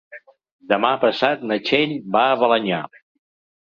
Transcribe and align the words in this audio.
Demà 0.73 0.93
passat 1.05 1.45
na 1.53 1.59
Txell 1.69 1.97
va 2.19 2.27
a 2.35 2.43
Balenyà. 2.45 2.85